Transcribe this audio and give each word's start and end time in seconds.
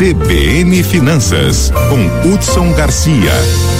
CBN 0.00 0.82
Finanças, 0.82 1.70
com 1.90 2.32
Hudson 2.32 2.72
Garcia. 2.72 3.79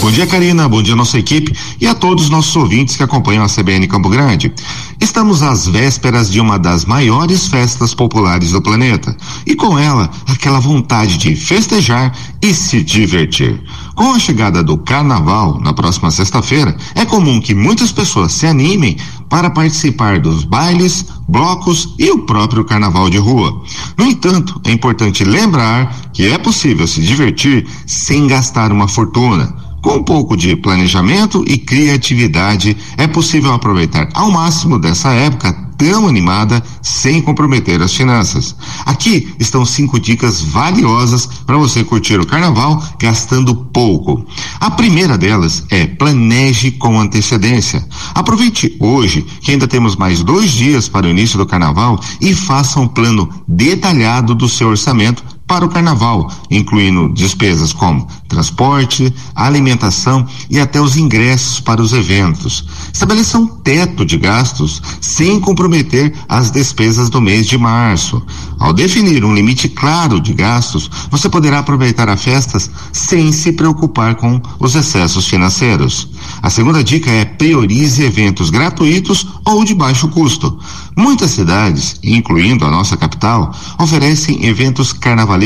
Bom 0.00 0.10
dia, 0.10 0.26
Karina. 0.26 0.66
Bom 0.66 0.82
dia, 0.82 0.96
nossa 0.96 1.18
equipe 1.18 1.54
e 1.78 1.86
a 1.86 1.94
todos 1.94 2.24
os 2.24 2.30
nossos 2.30 2.56
ouvintes 2.56 2.96
que 2.96 3.02
acompanham 3.02 3.44
a 3.44 3.48
CBN 3.48 3.86
Campo 3.86 4.08
Grande. 4.08 4.50
Estamos 4.98 5.42
às 5.42 5.66
vésperas 5.66 6.32
de 6.32 6.40
uma 6.40 6.58
das 6.58 6.86
maiores 6.86 7.48
festas 7.48 7.92
populares 7.92 8.52
do 8.52 8.62
planeta 8.62 9.14
e 9.44 9.54
com 9.54 9.78
ela 9.78 10.10
aquela 10.26 10.58
vontade 10.58 11.18
de 11.18 11.36
festejar 11.36 12.16
e 12.40 12.54
se 12.54 12.82
divertir. 12.82 13.62
Com 13.94 14.14
a 14.14 14.18
chegada 14.18 14.62
do 14.62 14.78
carnaval 14.78 15.60
na 15.60 15.74
próxima 15.74 16.10
sexta-feira, 16.10 16.74
é 16.94 17.04
comum 17.04 17.38
que 17.38 17.54
muitas 17.54 17.92
pessoas 17.92 18.32
se 18.32 18.46
animem 18.46 18.96
para 19.28 19.50
participar 19.50 20.18
dos 20.18 20.44
bailes, 20.44 21.04
blocos 21.28 21.94
e 21.98 22.10
o 22.10 22.20
próprio 22.20 22.64
carnaval 22.64 23.10
de 23.10 23.18
rua. 23.18 23.62
No 23.98 24.06
entanto, 24.06 24.58
é 24.64 24.72
importante 24.72 25.24
lembrar 25.24 25.94
que 26.14 26.26
é 26.26 26.38
possível 26.38 26.86
se 26.86 27.02
divertir 27.02 27.66
sem 27.86 28.26
gastar 28.26 28.72
uma 28.72 28.88
fortuna. 28.88 29.69
Com 29.82 29.96
um 29.96 30.02
pouco 30.02 30.36
de 30.36 30.54
planejamento 30.56 31.42
e 31.46 31.56
criatividade, 31.56 32.76
é 32.98 33.06
possível 33.06 33.52
aproveitar 33.52 34.08
ao 34.12 34.30
máximo 34.30 34.78
dessa 34.78 35.10
época 35.12 35.70
tão 35.80 36.06
animada 36.06 36.62
sem 36.82 37.22
comprometer 37.22 37.80
as 37.80 37.94
finanças. 37.94 38.54
Aqui 38.84 39.34
estão 39.38 39.64
cinco 39.64 39.98
dicas 39.98 40.42
valiosas 40.42 41.24
para 41.46 41.56
você 41.56 41.82
curtir 41.82 42.20
o 42.20 42.26
carnaval 42.26 42.84
gastando 42.98 43.54
pouco. 43.54 44.26
A 44.60 44.70
primeira 44.70 45.16
delas 45.16 45.64
é 45.70 45.86
planeje 45.86 46.70
com 46.72 47.00
antecedência. 47.00 47.82
Aproveite 48.14 48.76
hoje, 48.78 49.24
que 49.40 49.52
ainda 49.52 49.66
temos 49.66 49.96
mais 49.96 50.22
dois 50.22 50.50
dias 50.50 50.86
para 50.86 51.06
o 51.06 51.10
início 51.10 51.38
do 51.38 51.46
carnaval, 51.46 51.98
e 52.20 52.34
faça 52.34 52.78
um 52.78 52.86
plano 52.86 53.26
detalhado 53.48 54.34
do 54.34 54.50
seu 54.50 54.68
orçamento 54.68 55.24
para 55.50 55.66
o 55.66 55.68
carnaval, 55.68 56.30
incluindo 56.48 57.12
despesas 57.12 57.72
como 57.72 58.06
transporte, 58.28 59.12
alimentação 59.34 60.24
e 60.48 60.60
até 60.60 60.80
os 60.80 60.96
ingressos 60.96 61.58
para 61.58 61.82
os 61.82 61.92
eventos. 61.92 62.64
Estabeleça 62.92 63.36
um 63.36 63.48
teto 63.48 64.04
de 64.04 64.16
gastos 64.16 64.80
sem 65.00 65.40
comprometer 65.40 66.14
as 66.28 66.52
despesas 66.52 67.10
do 67.10 67.20
mês 67.20 67.48
de 67.48 67.58
março. 67.58 68.22
Ao 68.60 68.72
definir 68.72 69.24
um 69.24 69.34
limite 69.34 69.68
claro 69.68 70.20
de 70.20 70.32
gastos, 70.32 70.88
você 71.10 71.28
poderá 71.28 71.58
aproveitar 71.58 72.08
as 72.08 72.22
festas 72.22 72.70
sem 72.92 73.32
se 73.32 73.50
preocupar 73.50 74.14
com 74.14 74.40
os 74.60 74.76
excessos 74.76 75.26
financeiros. 75.26 76.10
A 76.40 76.48
segunda 76.48 76.84
dica 76.84 77.10
é 77.10 77.24
priorize 77.24 78.04
eventos 78.04 78.50
gratuitos 78.50 79.26
ou 79.44 79.64
de 79.64 79.74
baixo 79.74 80.06
custo. 80.06 80.60
Muitas 80.96 81.32
cidades, 81.32 81.98
incluindo 82.04 82.64
a 82.64 82.70
nossa 82.70 82.96
capital, 82.96 83.52
oferecem 83.78 84.46
eventos 84.46 84.92
carnavalescos 84.92 85.39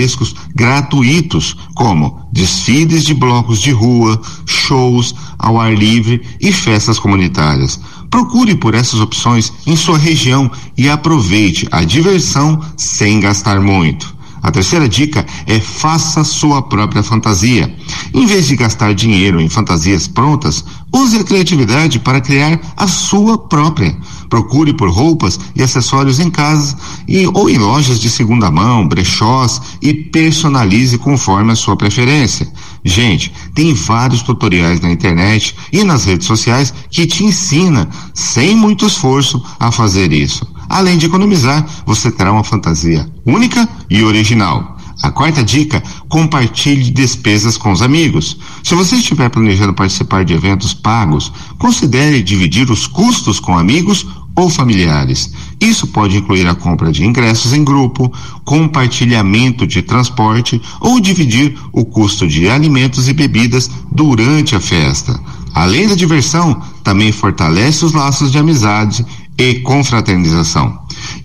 gratuitos, 0.55 1.57
como 1.75 2.29
desfiles 2.33 3.05
de 3.05 3.15
blocos 3.15 3.61
de 3.61 3.71
rua, 3.71 4.21
shows 4.45 5.15
ao 5.39 5.61
ar 5.61 5.75
livre 5.75 6.23
e 6.41 6.53
festas 6.53 6.99
comunitárias. 6.99 7.81
Procure 8.11 8.55
por 8.55 8.75
essas 8.75 9.01
opções 9.01 9.53
em 9.67 9.77
sua 9.77 9.99
região 9.99 10.51
e 10.77 10.89
aproveite 10.89 11.67
a 11.71 11.83
diversão 11.83 12.61
sem 12.77 13.21
gastar 13.21 13.61
muito. 13.61 14.15
A 14.43 14.51
terceira 14.51 14.89
dica 14.89 15.25
é 15.47 15.59
faça 15.59 16.23
sua 16.23 16.61
própria 16.63 17.03
fantasia. 17.03 17.75
Em 18.17 18.27
vez 18.27 18.47
de 18.47 18.55
gastar 18.55 18.95
dinheiro 18.95 19.41
em 19.41 19.49
fantasias 19.49 20.07
prontas, 20.07 20.65
use 20.93 21.19
a 21.19 21.25
criatividade 21.25 21.99
para 21.99 22.21
criar 22.21 22.61
a 22.77 22.87
sua 22.87 23.37
própria. 23.37 23.93
Procure 24.31 24.73
por 24.73 24.89
roupas 24.89 25.41
e 25.53 25.61
acessórios 25.61 26.21
em 26.21 26.31
casa 26.31 26.77
e 27.09 27.27
ou 27.27 27.51
em 27.51 27.59
lojas 27.59 27.99
de 27.99 28.09
segunda 28.09 28.53
mão, 28.53 28.87
brechós 28.87 29.61
e 29.83 29.93
personalize 29.93 30.97
conforme 30.97 31.51
a 31.51 31.57
sua 31.57 31.77
preferência. 31.77 32.47
Gente, 32.85 33.33
tem 33.53 33.75
vários 33.75 34.23
tutoriais 34.23 34.81
na 34.81 34.93
internet 34.93 35.57
e 35.73 35.83
nas 35.83 36.05
redes 36.05 36.29
sociais 36.29 36.73
que 36.89 37.09
te 37.09 37.25
ensina, 37.25 37.89
sem 38.15 38.55
muito 38.55 38.87
esforço, 38.87 39.43
a 39.59 39.73
fazer 39.73 40.13
isso. 40.13 40.47
Além 40.69 40.99
de 40.99 41.07
economizar, 41.07 41.67
você 41.85 42.13
terá 42.13 42.31
uma 42.31 42.45
fantasia 42.45 43.11
única 43.27 43.69
e 43.91 44.05
original. 44.05 44.74
A 45.05 45.11
quarta 45.11 45.45
dica: 45.45 45.83
compartilhe 46.09 46.91
despesas 46.91 47.59
com 47.59 47.71
os 47.71 47.83
amigos. 47.83 48.39
Se 48.63 48.75
você 48.75 48.97
estiver 48.97 49.29
planejando 49.29 49.75
participar 49.75 50.25
de 50.25 50.33
eventos 50.33 50.73
pagos, 50.73 51.31
considere 51.59 52.23
dividir 52.23 52.71
os 52.71 52.87
custos 52.87 53.39
com 53.39 53.59
amigos 53.59 54.07
ou 54.35 54.49
familiares. 54.49 55.31
Isso 55.61 55.89
pode 55.89 56.17
incluir 56.17 56.47
a 56.47 56.55
compra 56.55 56.91
de 56.91 57.05
ingressos 57.05 57.53
em 57.53 57.63
grupo, 57.63 58.11
compartilhamento 58.47 59.67
de 59.67 59.83
transporte 59.83 60.59
ou 60.81 60.99
dividir 60.99 61.55
o 61.71 61.85
custo 61.85 62.27
de 62.27 62.49
alimentos 62.49 63.07
e 63.07 63.13
bebidas 63.13 63.71
durante 63.93 64.57
a 64.57 64.61
festa. 64.61 65.21
Além 65.53 65.87
da 65.87 65.95
diversão, 65.95 66.63
também 66.83 67.13
fortalece 67.13 67.85
os 67.85 67.93
laços 67.93 68.33
de 68.33 68.39
amizade 68.39 69.05
e 69.37 69.57
confraternização. 69.57 70.79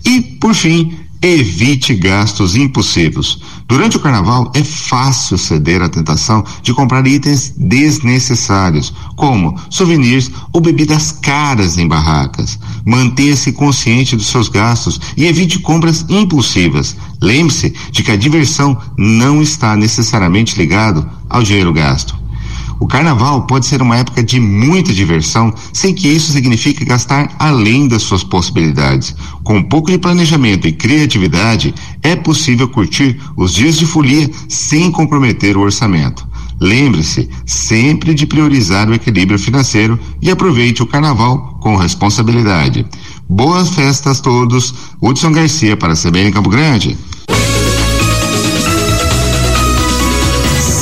E, 0.04 0.20
por 0.20 0.54
fim, 0.54 1.00
evite 1.22 1.94
gastos 1.94 2.56
impossíveis. 2.56 3.38
Durante 3.68 3.96
o 3.96 4.00
carnaval 4.00 4.50
é 4.54 4.64
fácil 4.64 5.38
ceder 5.38 5.82
à 5.82 5.88
tentação 5.88 6.44
de 6.62 6.72
comprar 6.72 7.06
itens 7.06 7.54
desnecessários, 7.56 8.92
como 9.16 9.58
souvenirs 9.68 10.30
ou 10.52 10.60
bebidas 10.60 11.12
caras 11.12 11.78
em 11.78 11.86
barracas. 11.86 12.58
Mantenha-se 12.84 13.52
consciente 13.52 14.16
dos 14.16 14.26
seus 14.26 14.48
gastos 14.48 15.00
e 15.16 15.26
evite 15.26 15.58
compras 15.58 16.04
impulsivas. 16.08 16.96
Lembre-se 17.20 17.74
de 17.92 18.02
que 18.02 18.10
a 18.10 18.16
diversão 18.16 18.76
não 18.96 19.42
está 19.42 19.76
necessariamente 19.76 20.58
ligado 20.58 21.08
ao 21.28 21.42
dinheiro 21.42 21.72
gasto. 21.72 22.19
O 22.80 22.86
carnaval 22.86 23.42
pode 23.42 23.66
ser 23.66 23.82
uma 23.82 23.98
época 23.98 24.22
de 24.22 24.40
muita 24.40 24.92
diversão, 24.92 25.52
sem 25.70 25.94
que 25.94 26.08
isso 26.08 26.32
signifique 26.32 26.82
gastar 26.82 27.30
além 27.38 27.86
das 27.86 28.02
suas 28.02 28.24
possibilidades. 28.24 29.14
Com 29.44 29.58
um 29.58 29.62
pouco 29.62 29.90
de 29.90 29.98
planejamento 29.98 30.66
e 30.66 30.72
criatividade, 30.72 31.74
é 32.02 32.16
possível 32.16 32.66
curtir 32.66 33.20
os 33.36 33.52
dias 33.52 33.76
de 33.76 33.84
folia 33.84 34.30
sem 34.48 34.90
comprometer 34.90 35.58
o 35.58 35.60
orçamento. 35.60 36.26
Lembre-se 36.58 37.28
sempre 37.44 38.14
de 38.14 38.26
priorizar 38.26 38.88
o 38.88 38.94
equilíbrio 38.94 39.38
financeiro 39.38 39.98
e 40.20 40.30
aproveite 40.30 40.82
o 40.82 40.86
carnaval 40.86 41.58
com 41.60 41.76
responsabilidade. 41.76 42.86
Boas 43.28 43.70
festas 43.70 44.18
a 44.18 44.22
todos. 44.22 44.74
Hudson 45.00 45.32
Garcia 45.32 45.76
para 45.76 45.94
CBN 45.94 46.32
Campo 46.32 46.48
Grande. 46.50 46.98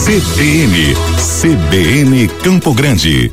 CBN, 0.04 0.97
CBN 1.41 2.26
Campo 2.43 2.75
Grande. 2.75 3.32